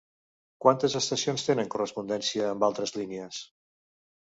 [0.63, 3.45] Quantes estacions tenen correspondència amb altres línies?